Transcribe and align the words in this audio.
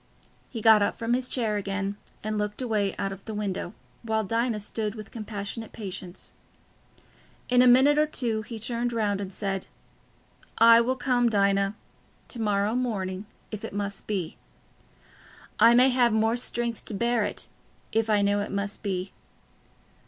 He 0.49 0.61
got 0.63 0.81
up 0.81 0.97
from 0.97 1.13
his 1.13 1.27
chair 1.27 1.57
again 1.57 1.95
and 2.23 2.35
looked 2.39 2.59
away 2.59 2.95
out 2.97 3.11
of 3.11 3.23
the 3.25 3.35
window, 3.35 3.75
while 4.01 4.23
Dinah 4.23 4.59
stood 4.59 4.95
with 4.95 5.11
compassionate 5.11 5.73
patience. 5.73 6.33
In 7.49 7.61
a 7.61 7.67
minute 7.67 7.99
or 7.99 8.07
two 8.07 8.41
he 8.41 8.57
turned 8.57 8.93
round 8.93 9.21
and 9.21 9.31
said, 9.31 9.67
"I 10.57 10.81
will 10.81 10.95
come, 10.95 11.29
Dinah... 11.29 11.75
to 12.29 12.41
morrow 12.41 12.73
morning... 12.73 13.27
if 13.51 13.63
it 13.63 13.73
must 13.75 14.07
be. 14.07 14.37
I 15.59 15.75
may 15.75 15.89
have 15.89 16.11
more 16.13 16.35
strength 16.35 16.83
to 16.85 16.95
bear 16.95 17.23
it, 17.23 17.47
if 17.91 18.09
I 18.09 18.23
know 18.23 18.39
it 18.39 18.49
must 18.51 18.81
be. 18.81 19.13